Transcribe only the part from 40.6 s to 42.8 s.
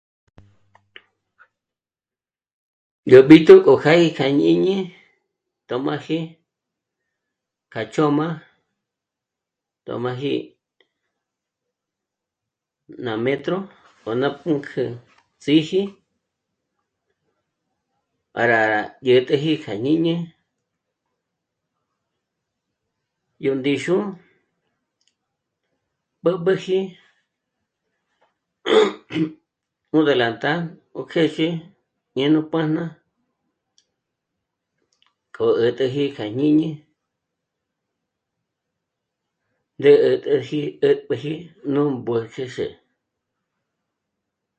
'ä̀tpjüji nú mbü'pjüxîxe